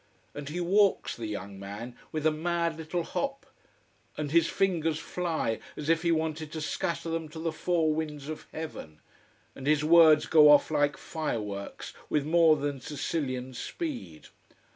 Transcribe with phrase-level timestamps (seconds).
[0.33, 3.45] And he walks, the young one, with a mad little hop,
[4.17, 8.27] and his fingers fly as if he wanted to scatter them to the four winds
[8.27, 8.99] of heaven,
[9.53, 14.29] and his words go off like fireworks, with more than Sicilian speed.